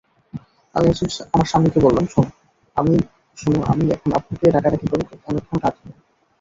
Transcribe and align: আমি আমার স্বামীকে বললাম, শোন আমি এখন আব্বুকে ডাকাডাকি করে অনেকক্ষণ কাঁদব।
আমি 0.75 0.89
আমার 1.33 1.47
স্বামীকে 1.47 1.79
বললাম, 1.79 2.05
শোন 2.13 2.27
আমি 3.71 3.85
এখন 3.95 4.09
আব্বুকে 4.17 4.47
ডাকাডাকি 4.55 4.85
করে 4.91 5.03
অনেকক্ষণ 5.29 5.57
কাঁদব। 5.63 5.83